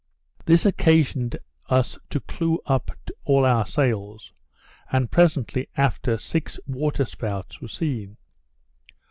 This 0.45 0.65
occasioned 0.65 1.37
as 1.69 1.95
to 2.09 2.19
clew 2.21 2.59
up 2.65 2.89
all 3.23 3.45
our 3.45 3.67
sails, 3.67 4.33
and 4.91 5.11
presently 5.11 5.69
after 5.77 6.17
six 6.17 6.59
water 6.65 7.05
spouts 7.05 7.61
were 7.61 7.67
seen. 7.67 8.17